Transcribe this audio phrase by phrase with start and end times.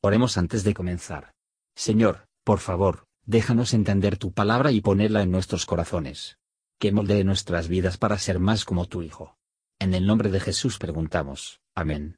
[0.00, 1.32] Oremos antes de comenzar.
[1.74, 6.38] Señor, por favor, déjanos entender tu palabra y ponerla en nuestros corazones.
[6.78, 9.36] Que moldee nuestras vidas para ser más como tu Hijo.
[9.80, 11.60] En el nombre de Jesús preguntamos.
[11.74, 12.16] Amén.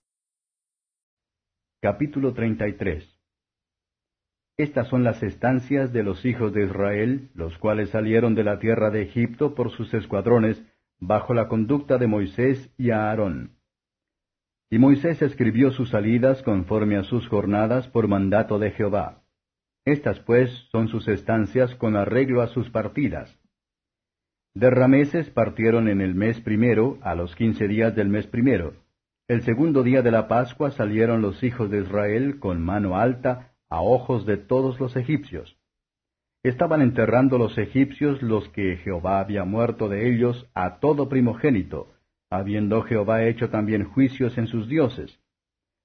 [1.80, 3.18] Capítulo 33
[4.58, 8.90] Estas son las estancias de los hijos de Israel, los cuales salieron de la tierra
[8.90, 10.62] de Egipto por sus escuadrones,
[10.98, 13.59] bajo la conducta de Moisés y Aarón.
[14.70, 19.24] Y Moisés escribió sus salidas conforme a sus jornadas por mandato de Jehová.
[19.84, 23.36] Estas pues son sus estancias con arreglo a sus partidas.
[24.54, 28.74] De Rameses partieron en el mes primero, a los quince días del mes primero.
[29.26, 33.80] El segundo día de la Pascua salieron los hijos de Israel con mano alta a
[33.80, 35.56] ojos de todos los egipcios.
[36.44, 41.92] Estaban enterrando los egipcios los que Jehová había muerto de ellos a todo primogénito,
[42.30, 45.18] habiendo Jehová hecho también juicios en sus dioses.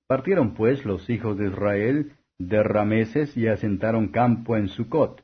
[0.08, 5.24] Partieron pues los hijos de Israel de Rameses y asentaron campo en Sucot.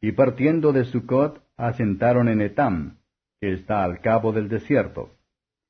[0.00, 2.98] Y partiendo de Sucot, asentaron en Etam,
[3.40, 5.10] que está al cabo del desierto.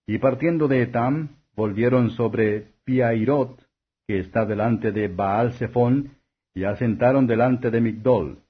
[0.07, 3.67] Y partiendo de Etam, volvieron sobre Piairot,
[4.07, 6.19] que está delante de Baal Zephón,
[6.55, 8.43] y asentaron delante de Migdol.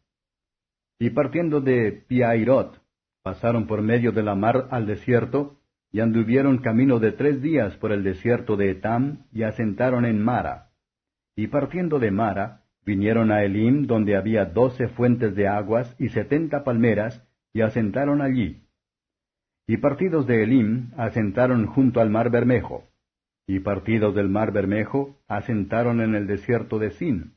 [0.99, 2.81] Y partiendo de Piairot,
[3.23, 5.61] pasaron por medio de la mar al desierto,
[5.95, 10.73] y anduvieron camino de tres días por el desierto de Etam, y asentaron en Mara.
[11.37, 16.65] Y partiendo de Mara, vinieron a Elim, donde había doce fuentes de aguas y setenta
[16.65, 18.65] palmeras, y asentaron allí.
[19.69, 22.83] Y partidos de Elim, asentaron junto al mar Bermejo.
[23.47, 27.35] Y partidos del mar Bermejo, asentaron en el desierto de Sin.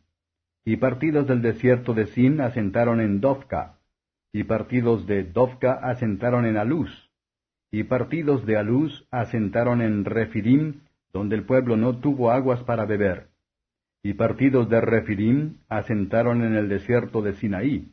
[0.65, 3.77] Y partidos del desierto de Sin, asentaron en Dovka.
[4.33, 7.06] Y partidos de Dovka, asentaron en Aluz
[7.71, 13.29] y partidos de Aluz asentaron en Refidim, donde el pueblo no tuvo aguas para beber.
[14.03, 17.91] Y partidos de Refidim asentaron en el desierto de Sinaí.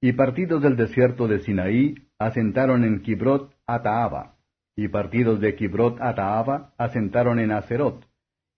[0.00, 4.36] Y partidos del desierto de Sinaí asentaron en Kibrot Ataaba.
[4.76, 8.04] Y partidos de Kibrot Ataaba asentaron en Acerot.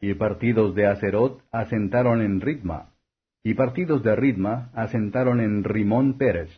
[0.01, 2.91] Y partidos de Acerot asentaron en Ritma.
[3.45, 6.51] Y partidos de Ritma asentaron en Rimón Pérez.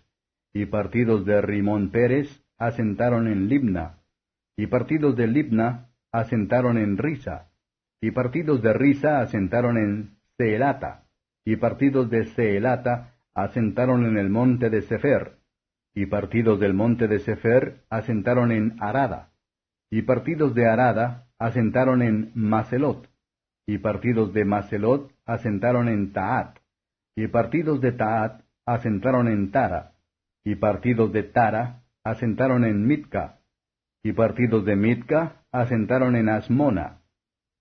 [0.54, 3.98] Y partidos de Rimón Pérez asentaron en Libna,
[4.56, 7.50] y partidos de Libna asentaron en Risa,
[8.00, 11.04] y partidos de Risa asentaron en Seelata,
[11.44, 15.38] y partidos de Seelata asentaron en el monte de Sefer,
[15.94, 19.30] y partidos del monte de Sefer asentaron en Arada,
[19.90, 23.08] y partidos de Arada asentaron en Macelot,
[23.66, 26.58] y partidos de Macelot asentaron en Taat,
[27.14, 29.92] y partidos de Taat asentaron en Tara,
[30.44, 33.38] y partidos de Tara asentaron en Mitka,
[34.02, 37.02] y partidos de Mitka asentaron en Asmona,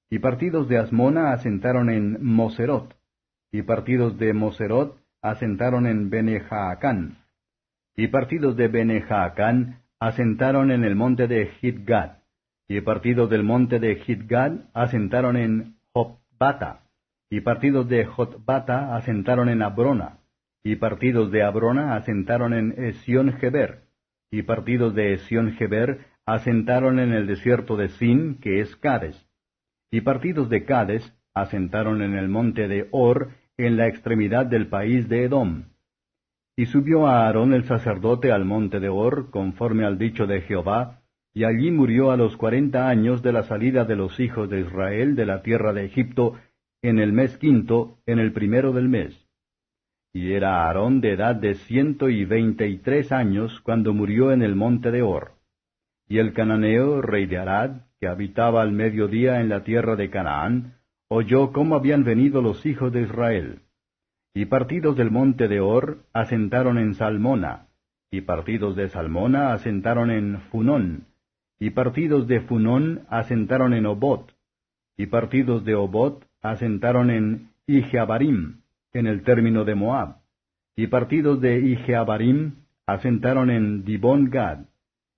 [0.10, 2.96] y partidos de Asmona asentaron en Moserot,
[3.52, 7.18] y partidos de Moserot asentaron en Benejaacán,
[7.96, 12.20] y partidos de Benejaacán asentaron en el monte de Gidgad,
[12.68, 16.84] y partidos del monte de Gidgad asentaron en Jotbata,
[17.30, 20.20] y partidos de Jotbata asentaron en Abrona,
[20.64, 23.87] y partidos de Abrona asentaron en Esión-Geber,
[24.32, 29.28] y partidos de Esión-Geber asentaron en el desierto de Sin, que es Cades.
[29.92, 35.08] Y partidos de Cades asentaron en el monte de Or, en la extremidad del país
[35.08, 35.70] de Edom.
[36.58, 41.02] Y subió a Aarón el sacerdote al monte de Or, conforme al dicho de Jehová,
[41.34, 45.16] y allí murió a los cuarenta años de la salida de los hijos de Israel
[45.16, 46.34] de la tierra de Egipto,
[46.82, 49.27] en el mes quinto, en el primero del mes
[50.14, 54.42] y era Aarón de edad de ciento y veinte y tres años cuando murió en
[54.42, 55.34] el monte de Or.
[56.08, 60.76] Y el cananeo, rey de Arad, que habitaba al mediodía en la tierra de Canaán,
[61.10, 63.62] oyó cómo habían venido los hijos de Israel.
[64.34, 67.68] Y partidos del monte de Or asentaron en Salmona,
[68.12, 71.08] y partidos de Salmona asentaron en Funón,
[71.60, 74.32] y partidos de Funón asentaron en Obot,
[74.96, 78.62] y partidos de Obot asentaron en Ijeabarim,
[78.94, 80.18] en el término de Moab,
[80.76, 84.66] y partidos de Ijeabarim asentaron en Dibon Gad,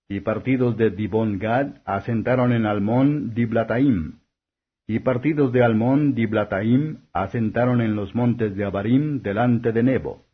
[0.08, 4.20] y partidos de Dibon Gad asentaron en Almón Diblataim,
[4.88, 10.26] y partidos de Almón Diblataim asentaron en los montes de Abarim delante de Nebo,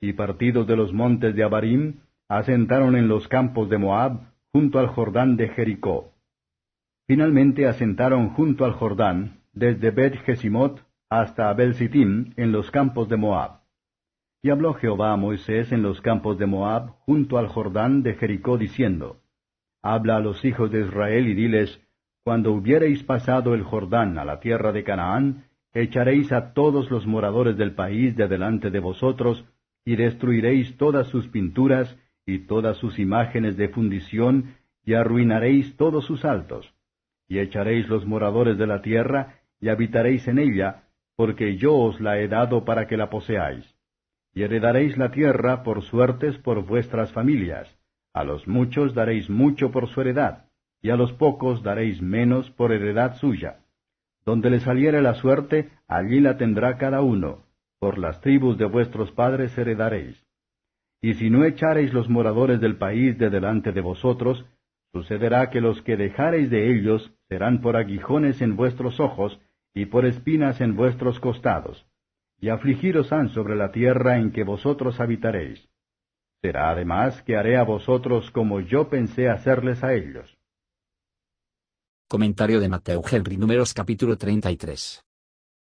[0.00, 4.20] y partidos de los montes de Abarim asentaron en los campos de Moab
[4.52, 6.12] junto al Jordán de Jericó.
[7.08, 10.14] Finalmente asentaron junto al Jordán, desde Bet
[11.10, 11.74] hasta Abel
[12.36, 13.60] en los campos de Moab.
[14.42, 18.58] Y habló Jehová a Moisés en los campos de Moab, junto al Jordán de Jericó,
[18.58, 19.20] diciendo,
[19.82, 21.80] Habla a los hijos de Israel y diles,
[22.24, 27.56] Cuando hubiereis pasado el Jordán a la tierra de Canaán, echaréis a todos los moradores
[27.56, 29.44] del país de delante de vosotros,
[29.84, 36.24] y destruiréis todas sus pinturas y todas sus imágenes de fundición, y arruinaréis todos sus
[36.24, 36.74] altos.
[37.26, 40.87] Y echaréis los moradores de la tierra, y habitaréis en ella,
[41.18, 43.66] porque yo os la he dado para que la poseáis.
[44.32, 47.68] Y heredaréis la tierra por suertes por vuestras familias.
[48.14, 50.44] A los muchos daréis mucho por su heredad,
[50.80, 53.64] y a los pocos daréis menos por heredad suya.
[54.24, 57.46] Donde le saliere la suerte, allí la tendrá cada uno,
[57.80, 60.24] por las tribus de vuestros padres heredaréis.
[61.02, 64.46] Y si no echareis los moradores del país de delante de vosotros,
[64.92, 69.40] sucederá que los que dejareis de ellos serán por aguijones en vuestros ojos
[69.78, 71.86] y por espinas en vuestros costados,
[72.40, 75.68] y afligiros han sobre la tierra en que vosotros habitaréis.
[76.42, 80.36] Será además que haré a vosotros como yo pensé hacerles a ellos.
[82.08, 85.04] Comentario de Mateo Henry Números capítulo 33.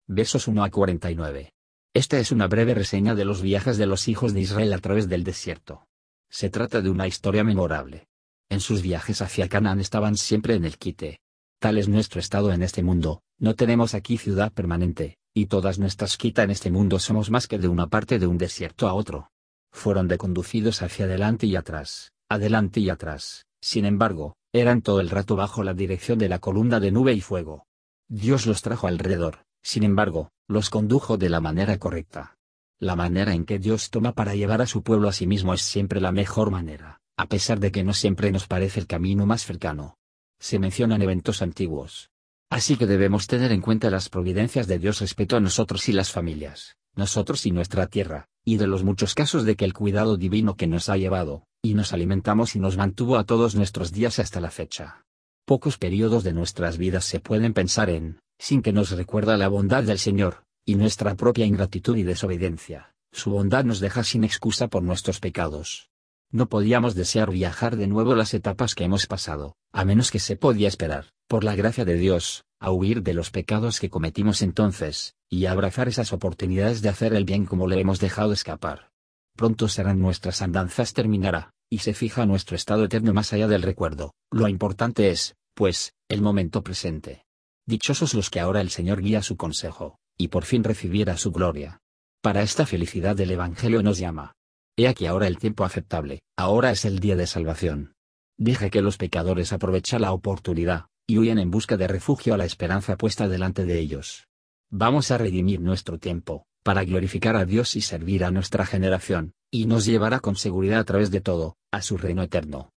[0.08, 1.52] Versos 1 a 49.
[1.96, 5.10] Esta es una breve reseña de los viajes de los hijos de Israel a través
[5.10, 5.88] del desierto.
[6.30, 8.08] Se trata de una historia memorable.
[8.50, 11.23] En sus viajes hacia Canaán estaban siempre en el quite.
[11.64, 16.18] Tal es nuestro estado en este mundo, no tenemos aquí ciudad permanente, y todas nuestras
[16.18, 19.30] quita en este mundo somos más que de una parte de un desierto a otro.
[19.72, 25.38] Fueron deconducidos hacia adelante y atrás, adelante y atrás, sin embargo, eran todo el rato
[25.38, 27.66] bajo la dirección de la columna de nube y fuego.
[28.10, 32.36] Dios los trajo alrededor, sin embargo, los condujo de la manera correcta.
[32.78, 35.62] La manera en que Dios toma para llevar a su pueblo a sí mismo es
[35.62, 39.46] siempre la mejor manera, a pesar de que no siempre nos parece el camino más
[39.46, 39.96] cercano.
[40.44, 42.10] Se mencionan eventos antiguos.
[42.50, 46.12] Así que debemos tener en cuenta las providencias de Dios respecto a nosotros y las
[46.12, 50.58] familias, nosotros y nuestra tierra, y de los muchos casos de que el cuidado divino
[50.58, 54.42] que nos ha llevado, y nos alimentamos y nos mantuvo a todos nuestros días hasta
[54.42, 55.06] la fecha.
[55.46, 59.84] Pocos periodos de nuestras vidas se pueden pensar en, sin que nos recuerda la bondad
[59.84, 64.84] del Señor, y nuestra propia ingratitud y desobediencia, su bondad nos deja sin excusa por
[64.84, 65.90] nuestros pecados.
[66.32, 70.36] No podíamos desear viajar de nuevo las etapas que hemos pasado, a menos que se
[70.36, 75.16] podía esperar, por la gracia de Dios, a huir de los pecados que cometimos entonces,
[75.30, 78.92] y a abrazar esas oportunidades de hacer el bien como le hemos dejado escapar.
[79.36, 84.14] Pronto serán nuestras andanzas terminará, y se fija nuestro estado eterno más allá del recuerdo,
[84.32, 87.26] lo importante es, pues, el momento presente.
[87.66, 91.80] Dichosos los que ahora el Señor guía su consejo, y por fin recibiera su gloria.
[92.22, 94.34] Para esta felicidad el Evangelio nos llama.
[94.78, 97.93] He aquí ahora el tiempo aceptable, ahora es el día de salvación.
[98.38, 102.46] Deje que los pecadores aprovechen la oportunidad, y huyan en busca de refugio a la
[102.46, 104.28] esperanza puesta delante de ellos.
[104.72, 109.66] Vamos a redimir nuestro tiempo, para glorificar a Dios y servir a nuestra generación, y
[109.66, 112.72] nos llevará con seguridad a través de todo, a su reino eterno.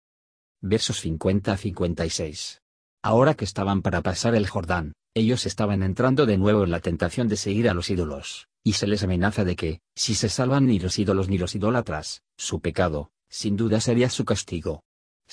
[0.60, 2.62] Versos 50 a 56.
[3.02, 7.28] Ahora que estaban para pasar el Jordán, ellos estaban entrando de nuevo en la tentación
[7.28, 10.80] de seguir a los ídolos, y se les amenaza de que, si se salvan ni
[10.80, 14.82] los ídolos ni los idólatras, su pecado, sin duda sería su castigo.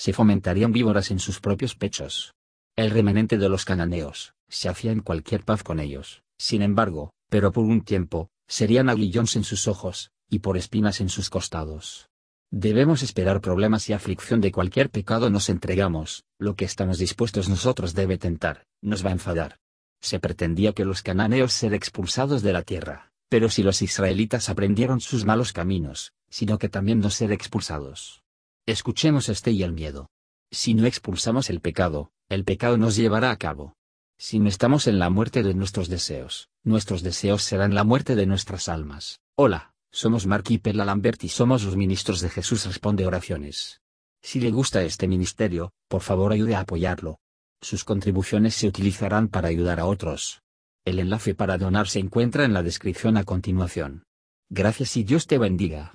[0.02, 2.34] Se fomentarían víboras en sus propios pechos.
[2.74, 7.52] El remanente de los cananeos, se hacía en cualquier paz con ellos, sin embargo, pero
[7.52, 12.08] por un tiempo, serían aguillones en sus ojos, y por espinas en sus costados.
[12.50, 17.94] Debemos esperar problemas y aflicción de cualquier pecado nos entregamos, lo que estamos dispuestos nosotros
[17.94, 19.60] debe tentar, nos va a enfadar.
[20.00, 25.00] Se pretendía que los cananeos ser expulsados de la tierra, pero si los israelitas aprendieron
[25.00, 28.21] sus malos caminos, sino que también no ser expulsados.
[28.66, 30.08] Escuchemos este y el miedo.
[30.52, 33.74] Si no expulsamos el pecado, el pecado nos llevará a cabo.
[34.18, 38.26] Si no estamos en la muerte de nuestros deseos, nuestros deseos serán la muerte de
[38.26, 39.20] nuestras almas.
[39.36, 39.70] Hola.
[39.94, 43.82] Somos Mark y Perla Lambert y somos los ministros de Jesús Responde Oraciones.
[44.22, 47.18] Si le gusta este ministerio, por favor ayude a apoyarlo.
[47.60, 50.40] Sus contribuciones se utilizarán para ayudar a otros.
[50.86, 54.04] El enlace para donar se encuentra en la descripción a continuación.
[54.48, 55.94] Gracias y Dios te bendiga.